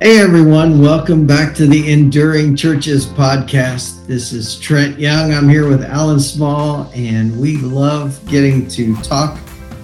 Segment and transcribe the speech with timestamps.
[0.00, 4.04] Hey everyone, welcome back to the Enduring Churches podcast.
[4.06, 5.32] This is Trent Young.
[5.32, 9.38] I'm here with Alan Small, and we love getting to talk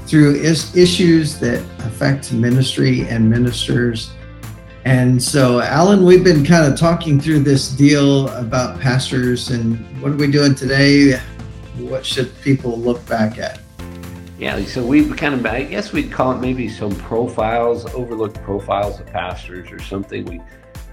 [0.07, 4.11] through is- issues that affect ministry and ministers.
[4.85, 10.11] And so, Alan, we've been kind of talking through this deal about pastors and what
[10.11, 11.21] are we doing today?
[11.79, 13.61] What should people look back at?
[14.41, 18.99] Yeah, so we kind of, I guess we'd call it maybe some profiles, overlooked profiles
[18.99, 20.25] of pastors or something.
[20.25, 20.41] We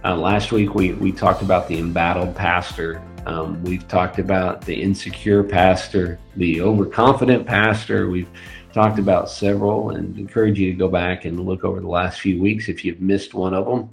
[0.04, 3.02] uh, last week we we talked about the embattled pastor.
[3.26, 8.10] Um, we've talked about the insecure pastor, the overconfident pastor.
[8.10, 8.28] We've
[8.74, 12.42] talked about several, and encourage you to go back and look over the last few
[12.42, 13.90] weeks if you've missed one of them.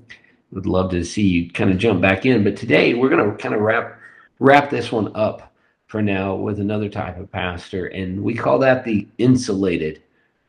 [0.51, 2.43] Would love to see you kind of jump back in.
[2.43, 4.01] But today we're going to kind of wrap
[4.41, 5.54] wrap this one up
[5.95, 10.03] for now with another type of pastor, and we call that the insulated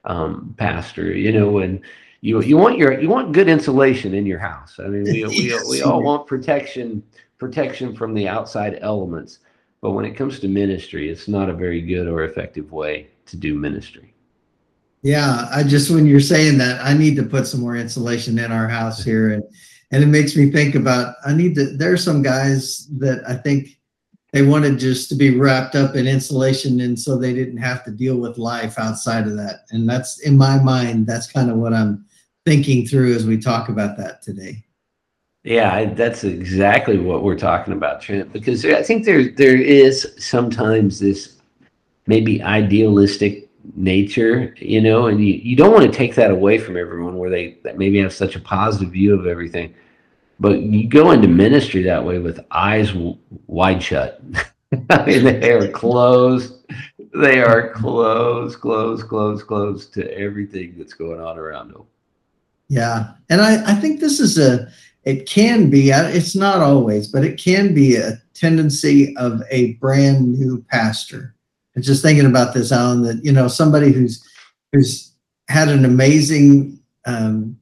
[0.04, 1.16] um, pastor.
[1.16, 1.82] You know, and
[2.22, 4.80] you you want your you want good insulation in your house.
[4.80, 7.04] I mean, we we, we all want protection
[7.38, 9.38] protection from the outside elements,
[9.82, 13.38] but when it comes to ministry, it's not a very good or effective way to
[13.38, 14.16] do ministry.
[15.04, 18.52] Yeah, I just when you're saying that, I need to put some more insulation in
[18.52, 19.44] our house here, and
[19.92, 21.78] and it makes me think about I need to.
[21.78, 23.78] There are some guys that I think
[24.36, 27.90] they wanted just to be wrapped up in insulation and so they didn't have to
[27.90, 29.62] deal with life outside of that.
[29.72, 32.06] And that's in my mind that's kind of what i'm
[32.46, 34.62] thinking through as we talk about that today.
[35.46, 41.00] Yeah that's exactly what we're talking about trent because i think there there is sometimes
[41.00, 41.38] this
[42.06, 46.76] maybe idealistic nature you know and you, you don't want to take that away from
[46.76, 49.74] everyone where they maybe have such a positive view of everything
[50.40, 54.22] but you go into ministry that way with eyes w- wide shut.
[54.90, 56.54] I mean, they are closed.
[57.14, 61.84] They are closed, closed, closed, closed to everything that's going on around them.
[62.68, 63.14] Yeah.
[63.30, 64.68] And I, I think this is a,
[65.04, 70.38] it can be, it's not always, but it can be a tendency of a brand
[70.38, 71.36] new pastor.
[71.76, 74.28] And just thinking about this, Alan, that, you know, somebody who's,
[74.74, 75.14] who's
[75.48, 77.58] had an amazing um,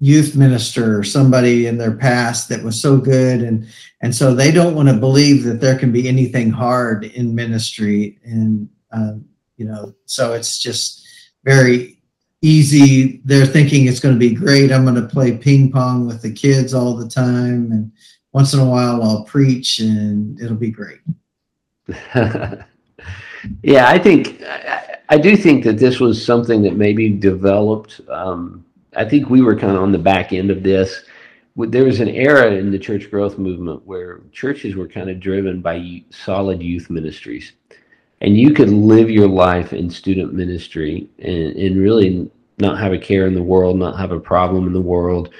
[0.00, 3.42] youth minister or somebody in their past that was so good.
[3.42, 3.66] And
[4.00, 8.18] and so they don't want to believe that there can be anything hard in ministry.
[8.24, 9.24] And um,
[9.56, 11.06] you know so it's just
[11.44, 12.00] very
[12.42, 13.20] easy.
[13.24, 14.70] They're thinking it's going to be great.
[14.70, 17.72] I'm going to play ping pong with the kids all the time.
[17.72, 17.92] And
[18.32, 21.00] once in a while i'll preach and it'll be great.
[23.62, 28.64] Yeah i think I, I, do think that this was something that maybe developed um,
[28.96, 31.04] I think we were kind of on the back end of this.
[31.56, 35.60] There was an era in the church growth movement where churches were kind of driven
[35.60, 37.52] by solid youth ministries.
[38.20, 42.98] And you could live your life in student ministry and, and really not have a
[42.98, 45.30] care in the world, not have a problem in the world.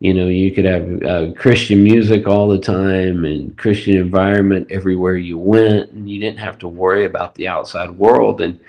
[0.00, 5.16] You know, you could have uh, Christian music all the time and Christian environment everywhere
[5.16, 8.40] you went, and you didn't have to worry about the outside world.
[8.40, 8.60] And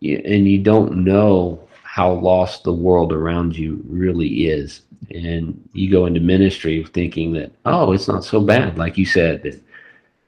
[0.00, 1.67] you, and you don't know
[1.98, 4.82] how lost the world around you really is.
[5.10, 9.60] And you go into ministry thinking that, oh, it's not so bad, like you said.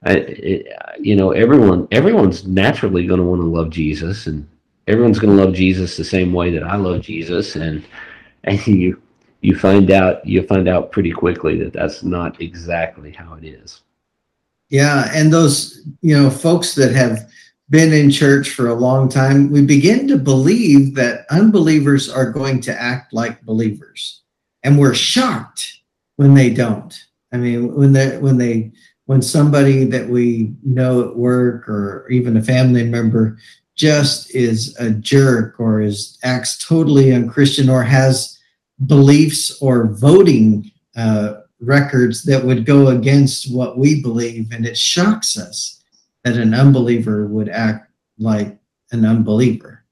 [0.02, 4.48] That, you know, everyone everyone's naturally going to want to love Jesus, and
[4.88, 7.84] everyone's going to love Jesus the same way that I love Jesus, and
[8.42, 9.00] and you
[9.40, 13.82] you find out you find out pretty quickly that that's not exactly how it is.
[14.70, 17.30] Yeah, and those you know folks that have
[17.70, 22.60] been in church for a long time, we begin to believe that unbelievers are going
[22.62, 24.22] to act like believers.
[24.64, 25.80] And we're shocked
[26.16, 26.94] when they don't.
[27.32, 28.72] I mean, when they when they
[29.06, 33.38] when somebody that we know at work or even a family member
[33.76, 38.38] just is a jerk or is acts totally unchristian or has
[38.86, 45.38] beliefs or voting uh, records that would go against what we believe and it shocks
[45.38, 45.79] us
[46.24, 48.58] that an unbeliever would act like
[48.92, 49.84] an unbeliever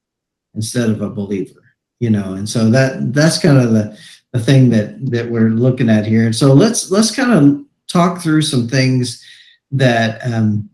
[0.54, 1.68] instead of a believer
[2.00, 2.34] you know?
[2.34, 3.98] And so that that's kind of the
[4.32, 6.24] the thing that that we're looking at here.
[6.24, 9.24] And so let's let's kind of talk through some things
[9.70, 10.68] that um,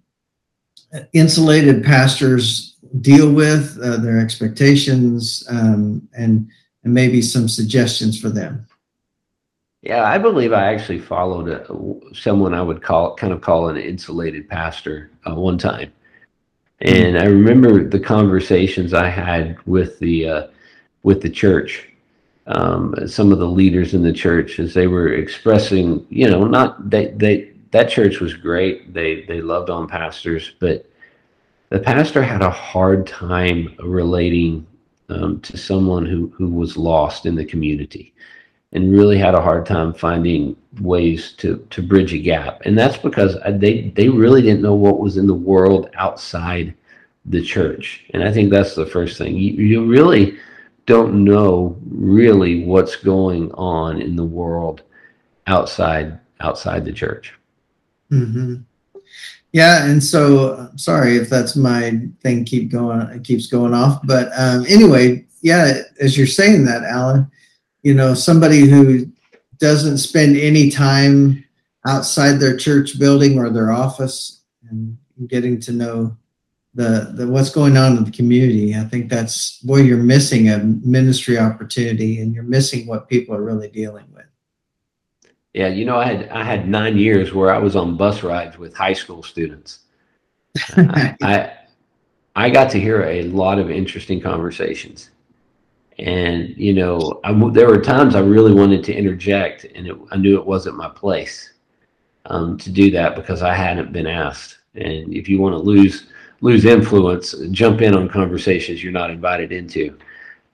[1.12, 6.48] insulated pastors deal with uh, their expectations um, and
[6.84, 8.66] and maybe some suggestions for them
[9.84, 13.76] yeah, I believe I actually followed a, someone I would call kind of call an
[13.76, 15.92] insulated pastor uh, one time,
[16.80, 20.46] and I remember the conversations I had with the uh,
[21.02, 21.86] with the church,
[22.46, 26.88] um, some of the leaders in the church as they were expressing, you know, not
[26.88, 28.94] they they that church was great.
[28.94, 30.88] They they loved on pastors, but
[31.68, 34.66] the pastor had a hard time relating
[35.10, 38.14] um, to someone who who was lost in the community
[38.74, 42.60] and really had a hard time finding ways to to bridge a gap.
[42.64, 46.74] And that's because they they really didn't know what was in the world outside
[47.26, 48.04] the church.
[48.12, 49.36] And I think that's the first thing.
[49.36, 50.36] You, you really
[50.86, 54.82] don't know really what's going on in the world
[55.46, 57.34] outside outside the church.
[58.10, 58.56] Mm-hmm.
[59.52, 62.44] Yeah, and so sorry if that's my thing.
[62.44, 63.00] Keep going.
[63.00, 64.04] It keeps going off.
[64.04, 67.30] But um, anyway, yeah, as you're saying that, Alan,
[67.84, 69.06] you know, somebody who
[69.58, 71.44] doesn't spend any time
[71.86, 74.98] outside their church building or their office and
[75.28, 76.16] getting to know
[76.74, 78.74] the, the what's going on in the community.
[78.74, 83.42] I think that's boy, you're missing a ministry opportunity and you're missing what people are
[83.42, 84.24] really dealing with.
[85.52, 88.58] Yeah, you know, I had I had nine years where I was on bus rides
[88.58, 89.80] with high school students.
[90.76, 91.52] I, I
[92.34, 95.10] I got to hear a lot of interesting conversations,
[95.98, 100.16] and you know, I, there were times I really wanted to interject, and it, I
[100.16, 101.52] knew it wasn't my place
[102.26, 104.58] um, to do that because I hadn't been asked.
[104.74, 106.06] And if you want to lose
[106.40, 109.96] lose influence, jump in on conversations you're not invited into.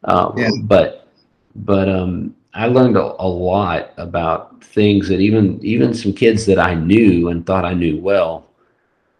[0.04, 0.50] Um, yeah.
[0.62, 1.08] But
[1.56, 6.58] but um, I learned a, a, lot about things that even even some kids that
[6.58, 8.46] I knew and thought I knew well,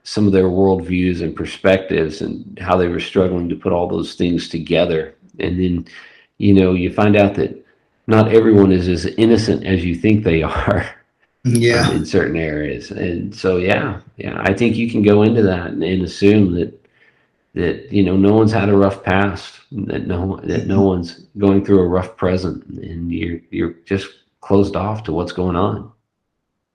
[0.05, 4.15] some of their worldviews and perspectives and how they were struggling to put all those
[4.15, 5.15] things together.
[5.39, 5.87] And then,
[6.41, 7.65] you know, you find out that
[8.07, 10.95] not everyone is as innocent as you think they are.
[11.45, 11.91] Yeah.
[11.93, 12.91] In certain areas.
[12.91, 16.81] And so yeah, yeah, I think you can go into that and, and assume that
[17.55, 20.85] that you know no one's had a rough past that no that no mm-hmm.
[20.85, 24.07] one's going through a rough present and you're you're just
[24.41, 25.91] closed off to what's going on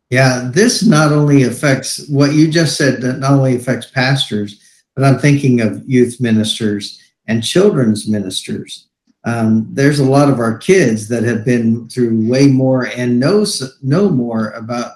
[0.09, 4.61] yeah this not only affects what you just said that not only affects pastors
[4.95, 8.87] but i'm thinking of youth ministers and children's ministers
[9.25, 13.45] um, there's a lot of our kids that have been through way more and know
[13.81, 14.93] know more about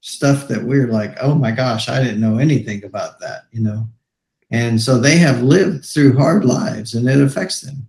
[0.00, 3.86] stuff that we're like oh my gosh i didn't know anything about that you know
[4.52, 7.88] and so they have lived through hard lives and it affects them.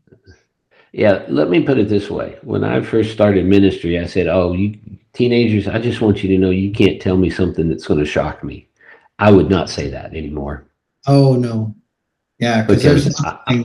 [0.94, 2.38] Yeah, let me put it this way.
[2.42, 4.80] When I first started ministry, I said, Oh, you
[5.12, 8.06] teenagers, I just want you to know you can't tell me something that's going to
[8.06, 8.68] shock me.
[9.20, 10.66] I would not say that anymore.
[11.06, 11.76] Oh, no.
[12.40, 13.64] Yeah, because there's I,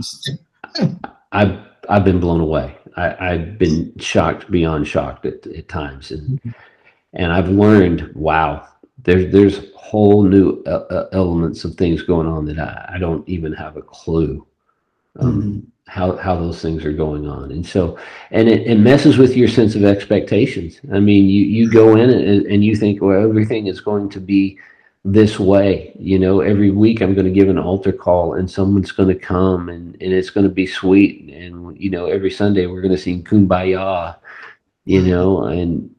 [1.33, 1.59] I've,
[1.89, 2.77] I've been blown away.
[2.97, 6.11] I, have been shocked beyond shocked at, at times.
[6.11, 6.51] And, mm-hmm.
[7.13, 8.67] and I've learned, wow,
[9.05, 13.27] there's, there's whole new uh, uh, elements of things going on that I, I don't
[13.29, 14.47] even have a clue
[15.19, 15.61] um, mm-hmm.
[15.87, 17.99] how how those things are going on, and so
[18.31, 20.81] and it, it, messes with your sense of expectations.
[20.93, 24.21] I mean, you you go in and, and you think, well, everything is going to
[24.21, 24.59] be
[25.05, 25.93] this way.
[25.99, 29.15] You know, every week I'm going to give an altar call, and someone's going to
[29.15, 32.95] come, and and it's going to be sweet, and you know, every Sunday we're going
[32.95, 34.17] to sing Kumbaya,
[34.85, 35.11] you mm-hmm.
[35.11, 35.95] know, and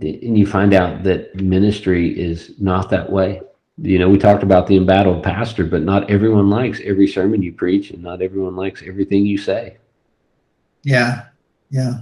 [0.00, 3.42] and you find out that ministry is not that way.
[3.78, 7.52] You know, we talked about the embattled pastor, but not everyone likes every sermon you
[7.52, 9.78] preach, and not everyone likes everything you say.
[10.84, 11.26] Yeah,
[11.70, 12.00] yeah,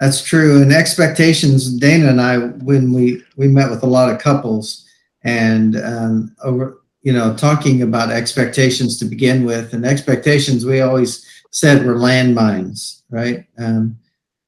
[0.00, 0.60] that's true.
[0.60, 4.86] And expectations, Dana and I, when we we met with a lot of couples,
[5.24, 11.26] and um, over, you know, talking about expectations to begin with, and expectations we always
[11.50, 13.46] said were landmines, right?
[13.58, 13.98] Um,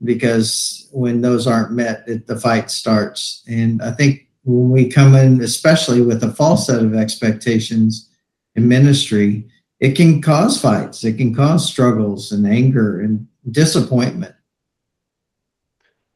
[0.02, 3.43] because when those aren't met, it, the fight starts.
[3.49, 8.11] And I think when we come in, especially with a false set of expectations
[8.54, 9.49] in ministry,
[9.81, 14.35] it can cause fights, it can cause struggles and anger and disappointment.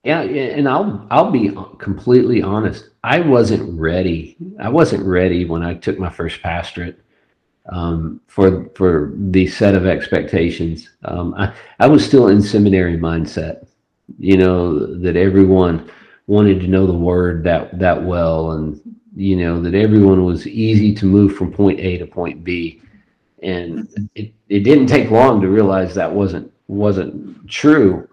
[0.05, 2.91] Yeah, and I'll I'll be completely honest.
[3.05, 4.37] I wasn't ready.
[4.61, 7.01] I wasn't ready when I took my first pastorate
[7.71, 10.89] um, for for the set of expectations.
[11.05, 13.67] Um, I, I was still in seminary mindset
[14.19, 15.91] you know, that everyone
[16.27, 18.81] wanted to know the word that that well and
[19.17, 22.81] you know that everyone was easy to move from point A to point B.
[23.43, 28.09] And it, it didn't take long to realize that wasn't wasn't true.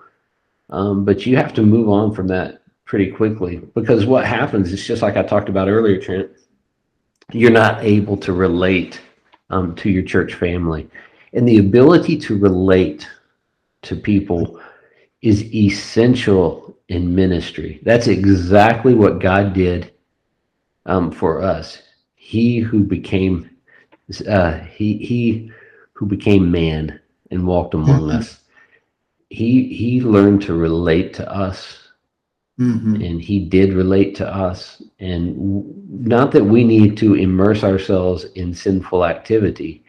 [0.69, 4.85] Um, but you have to move on from that pretty quickly because what happens is
[4.85, 6.29] just like I talked about earlier, Trent.
[7.31, 9.01] You're not able to relate
[9.49, 10.87] um, to your church family,
[11.33, 13.07] and the ability to relate
[13.83, 14.59] to people
[15.21, 17.79] is essential in ministry.
[17.83, 19.91] That's exactly what God did
[20.85, 21.81] um, for us.
[22.15, 23.49] He who became
[24.27, 25.51] uh, he he
[25.93, 26.99] who became man
[27.31, 28.17] and walked among mm-hmm.
[28.17, 28.39] us.
[29.35, 31.89] He he learned to relate to us,
[32.57, 32.95] mm-hmm.
[32.95, 34.81] and he did relate to us.
[34.99, 39.83] And w- not that we need to immerse ourselves in sinful activity,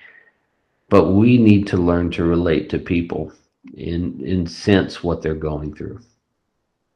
[0.89, 3.33] but we need to learn to relate to people
[3.79, 6.01] and and sense what they're going through.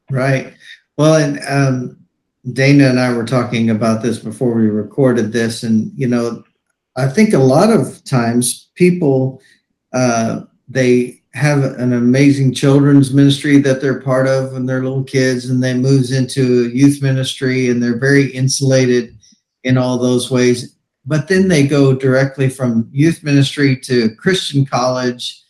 [0.09, 0.53] Right.
[0.97, 1.97] Well, and um,
[2.51, 6.43] Dana and I were talking about this before we recorded this, and you know,
[6.97, 9.41] I think a lot of times people
[9.93, 15.49] uh, they have an amazing children's ministry that they're part of when they're little kids,
[15.49, 19.17] and they moves into youth ministry, and they're very insulated
[19.63, 20.75] in all those ways.
[21.05, 25.41] But then they go directly from youth ministry to Christian college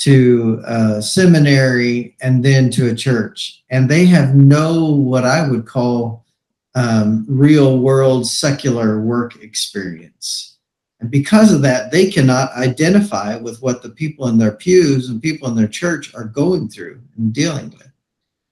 [0.00, 3.62] to a seminary and then to a church.
[3.70, 6.24] And they have no, what I would call
[6.74, 10.49] um, real world secular work experience.
[11.00, 15.22] And because of that, they cannot identify with what the people in their pews and
[15.22, 17.90] people in their church are going through and dealing with.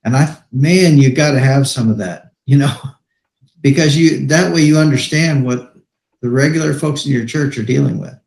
[0.05, 2.75] And I, man, you got to have some of that, you know,
[3.61, 5.75] because you, that way you understand what
[6.21, 8.19] the regular folks in your church are dealing with.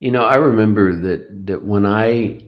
[0.00, 2.42] You know, I remember that that when I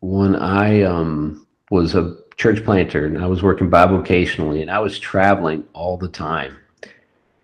[0.00, 4.98] when I um, was a church planter and I was working bivocationally and I was
[4.98, 6.56] traveling all the time.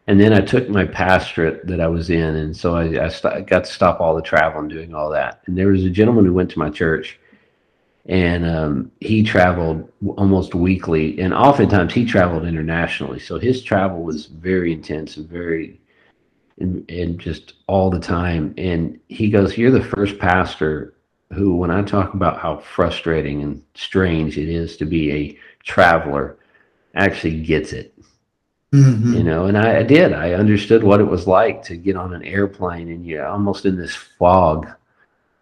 [0.07, 3.47] And then I took my pastorate that I was in, and so I, I st-
[3.47, 5.43] got to stop all the travel and doing all that.
[5.47, 7.21] And there was a gentleman who went to my church,
[8.07, 13.21] and um, he traveled almost weekly, and oftentimes he traveled internationally.
[13.21, 15.81] So his travel was very intense and very
[16.61, 18.55] and, and just all the time.
[18.57, 20.95] And he goes, You're the first pastor
[21.33, 26.39] who, when I talk about how frustrating and strange it is to be a traveler,
[26.95, 27.95] actually gets it.
[28.75, 29.15] Mm-hmm.
[29.15, 30.13] You know, and I, I, did.
[30.13, 33.77] I understood what it was like to get on an airplane and you're almost in
[33.77, 34.69] this fog.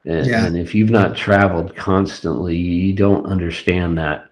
[0.06, 0.46] And, yeah.
[0.46, 4.28] and if you've not traveled constantly, you don't understand that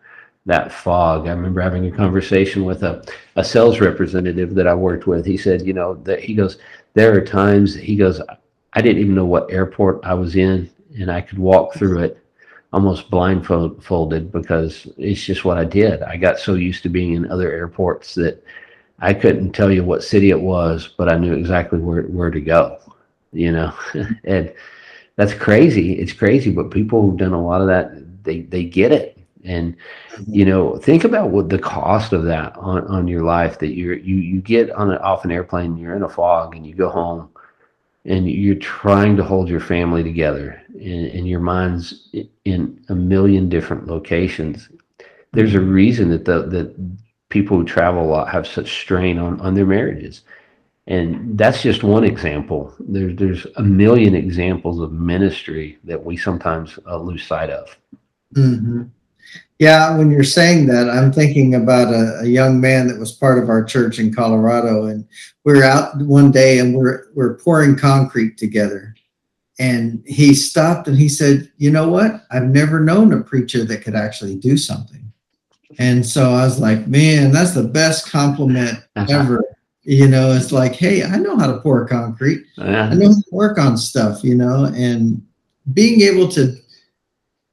[0.46, 1.26] that fog.
[1.26, 5.26] I remember having a conversation with a, a sales representative that I worked with.
[5.26, 6.58] He said, you know, that he goes,
[6.94, 8.20] there are times he goes,
[8.72, 12.22] I didn't even know what airport I was in, and I could walk through it
[12.72, 16.02] almost blindfolded because it's just what I did.
[16.02, 18.42] I got so used to being in other airports that
[18.98, 22.40] I couldn't tell you what city it was, but I knew exactly where where to
[22.40, 22.78] go.
[23.32, 23.74] You know,
[24.24, 24.52] and
[25.16, 25.92] that's crazy.
[25.92, 29.76] It's crazy, but people who've done a lot of that, they they get it and
[30.26, 33.96] you know think about what the cost of that on, on your life that you're
[33.96, 36.88] you you get on an off an airplane you're in a fog and you go
[36.88, 37.28] home
[38.04, 42.08] and you're trying to hold your family together and, and your mind's
[42.44, 44.68] in a million different locations
[45.32, 46.74] there's a reason that the that
[47.28, 50.22] people who travel a lot have such strain on on their marriages
[50.86, 56.78] and that's just one example there's there's a million examples of ministry that we sometimes
[56.86, 57.76] uh, lose sight of
[58.34, 58.82] mm-hmm.
[59.58, 63.42] Yeah, when you're saying that, I'm thinking about a, a, young man that was part
[63.42, 65.06] of our church in Colorado, and
[65.44, 68.94] we are out one day and we're we're pouring concrete together,
[69.58, 72.26] and he stopped and he said, "You know what?
[72.30, 75.05] I've never known a preacher that could actually do something."
[75.78, 79.06] And so I was like, "Man, that's the best compliment uh-huh.
[79.10, 79.44] ever."
[79.82, 82.44] You know, it's like, "Hey, I know how to pour concrete.
[82.58, 82.70] Uh-huh.
[82.90, 85.22] I know how to work on stuff." You know, and
[85.72, 86.56] being able to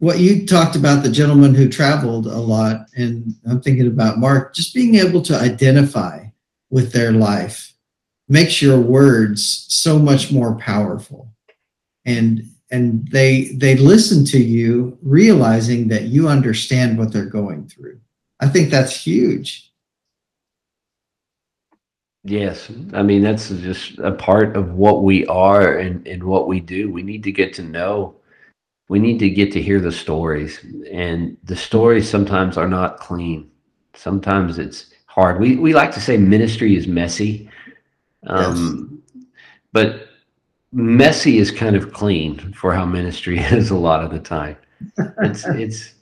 [0.03, 4.53] what you talked about the gentleman who traveled a lot and i'm thinking about mark
[4.53, 6.25] just being able to identify
[6.70, 7.74] with their life
[8.27, 11.32] makes your words so much more powerful
[12.06, 17.98] and and they they listen to you realizing that you understand what they're going through
[18.40, 19.72] i think that's huge.
[22.25, 22.72] Yes.
[22.94, 26.90] I mean that's just a part of what we are and, and what we do.
[26.90, 28.16] We need to get to know
[28.90, 30.60] we need to get to hear the stories.
[30.92, 33.50] And the stories sometimes are not clean.
[33.96, 35.40] Sometimes it's hard.
[35.40, 37.50] We, we like to say ministry is messy.
[38.28, 39.25] Um, yes.
[39.72, 40.10] but
[40.72, 44.58] messy is kind of clean for how ministry is a lot of the time.
[45.24, 45.94] It's it's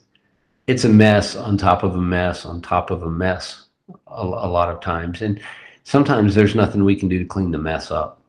[0.66, 3.66] it's a mess on top of a mess on top of a mess
[4.08, 5.40] a, a lot of times and
[5.84, 8.20] sometimes there's nothing we can do to clean the mess up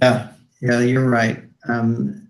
[0.00, 0.28] yeah
[0.60, 2.28] yeah you're right um,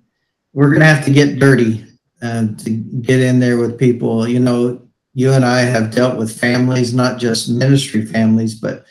[0.53, 1.87] we're to have to get dirty
[2.23, 4.29] uh, to get in there with people.
[4.29, 4.81] You know,
[5.15, 8.85] you and I have dealt with families, not just ministry families, but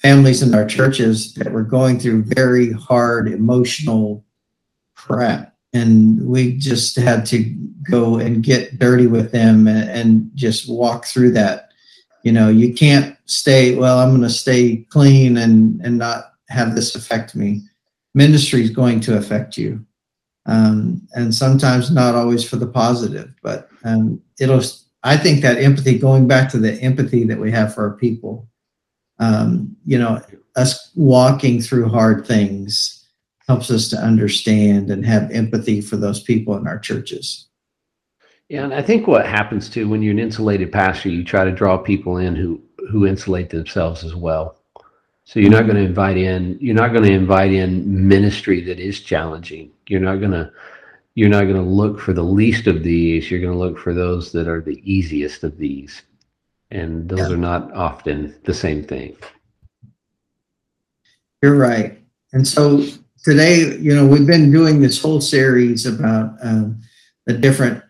[0.00, 4.24] families in our churches that were going through very hard emotional
[4.94, 5.54] crap.
[5.72, 7.44] And we just had to
[7.90, 11.70] go and get dirty with them and, and just walk through that.
[12.24, 16.74] You know, you can't stay, well, I'm going to stay clean and, and not have
[16.74, 17.62] this affect me.
[18.14, 19.84] Ministry is going to affect you
[20.48, 23.32] um, and sometimes not always for the positive.
[23.42, 24.62] But um, it'll.
[25.04, 28.48] I think that empathy, going back to the empathy that we have for our people,
[29.20, 30.20] um, you know,
[30.56, 32.97] us walking through hard things
[33.48, 37.46] helps us to understand and have empathy for those people in our churches.
[38.48, 41.50] Yeah, and I think what happens too when you're an insulated pastor, you try to
[41.50, 44.56] draw people in who who insulate themselves as well.
[45.24, 48.78] So you're not going to invite in you're not going to invite in ministry that
[48.78, 49.70] is challenging.
[49.86, 50.50] You're not going to
[51.14, 53.30] you're not going to look for the least of these.
[53.30, 56.02] You're going to look for those that are the easiest of these.
[56.70, 57.34] And those yeah.
[57.34, 59.16] are not often the same thing.
[61.42, 61.98] You're right.
[62.32, 62.84] And so
[63.28, 66.80] today, you know, we've been doing this whole series about um,
[67.26, 67.82] the different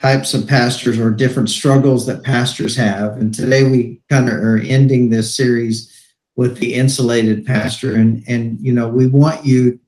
[0.00, 3.16] types of pastors or different struggles that pastors have.
[3.16, 5.92] And today we kind of are ending this series
[6.36, 7.96] with the insulated pastor.
[7.96, 9.80] And, and you know, we want you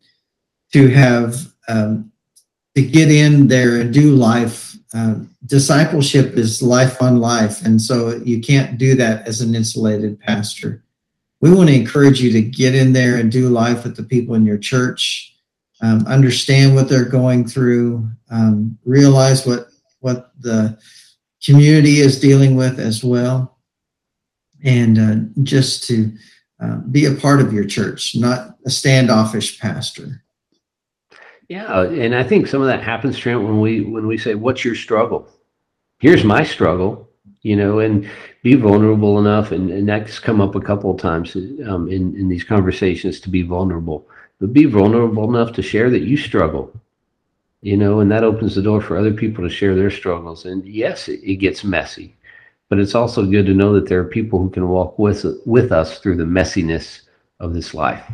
[0.73, 1.37] to have,
[1.69, 2.11] um,
[2.75, 4.77] to get in there and do life.
[4.93, 7.65] Um, discipleship is life on life.
[7.65, 10.83] And so you can't do that as an insulated pastor.
[11.41, 14.35] We want to encourage you to get in there and do life with the people
[14.35, 15.35] in your church,
[15.81, 19.69] um, understand what they're going through, um, realize what
[20.01, 20.79] what the
[21.45, 23.59] community is dealing with as well,
[24.63, 26.13] and uh, just to
[26.61, 30.23] uh, be a part of your church, not a standoffish pastor.
[31.49, 34.65] Yeah, and I think some of that happens, Trent, when we when we say, "What's
[34.65, 35.29] your struggle?"
[35.99, 37.10] Here's my struggle,
[37.43, 38.09] you know, and
[38.43, 42.29] be vulnerable enough, and, and that's come up a couple of times um, in in
[42.29, 44.07] these conversations to be vulnerable,
[44.39, 46.73] but be vulnerable enough to share that you struggle,
[47.63, 50.45] you know, and that opens the door for other people to share their struggles.
[50.45, 52.15] And yes, it, it gets messy,
[52.69, 55.73] but it's also good to know that there are people who can walk with with
[55.73, 57.03] us through the messiness
[57.39, 58.05] of this life.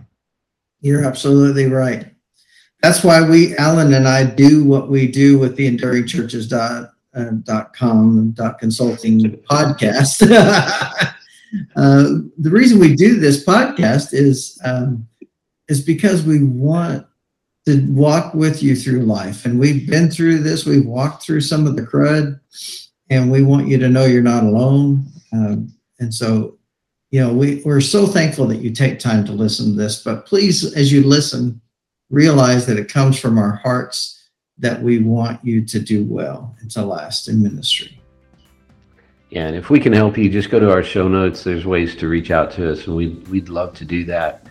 [0.80, 2.06] You're absolutely right.
[2.82, 6.92] That's why we, Alan and I, do what we do with the Enduring Churches dot,
[7.16, 9.20] uh, dot com dot consulting
[9.50, 10.22] podcast.
[11.76, 12.04] uh,
[12.38, 15.08] the reason we do this podcast is um,
[15.68, 17.06] is because we want
[17.66, 19.44] to walk with you through life.
[19.44, 22.38] And we've been through this, we've walked through some of the crud,
[23.10, 25.06] and we want you to know you're not alone.
[25.32, 26.58] Um, and so,
[27.10, 30.02] you know, we, we're so thankful that you take time to listen to this.
[30.02, 31.60] But please, as you listen,
[32.08, 34.25] realize that it comes from our hearts
[34.58, 38.00] that we want you to do well and to last in ministry.
[39.30, 41.42] Yeah, and if we can help you, just go to our show notes.
[41.42, 44.46] There's ways to reach out to us, and we'd, we'd love to do that.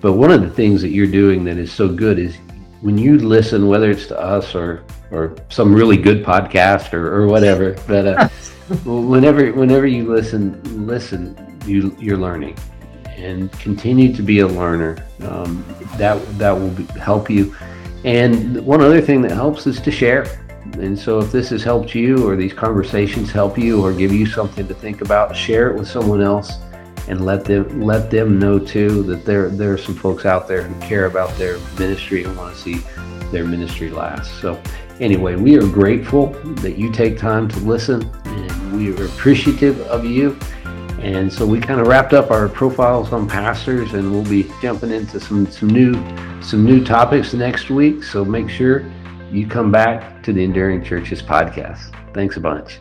[0.00, 2.36] But one of the things that you're doing that is so good is
[2.80, 7.26] when you listen, whether it's to us or or some really good podcast or, or
[7.26, 8.28] whatever, but uh,
[8.84, 12.56] whenever whenever you listen, listen, you you're learning,
[13.16, 15.04] and continue to be a learner.
[15.22, 15.64] Um,
[15.96, 17.54] that that will be, help you.
[18.04, 20.26] And one other thing that helps is to share.
[20.74, 24.26] And so, if this has helped you, or these conversations help you, or give you
[24.26, 26.58] something to think about, share it with someone else
[27.08, 30.62] and let them let them know too that there there are some folks out there
[30.62, 32.80] who care about their ministry and want to see
[33.32, 34.40] their ministry last.
[34.40, 34.60] So
[35.00, 40.04] anyway, we are grateful that you take time to listen and we are appreciative of
[40.04, 40.38] you.
[41.00, 44.90] And so we kind of wrapped up our profiles on pastors and we'll be jumping
[44.90, 45.94] into some some new
[46.42, 48.02] some new topics next week.
[48.02, 48.84] So make sure
[49.30, 51.94] you come back to the Enduring Churches podcast.
[52.14, 52.80] Thanks a bunch.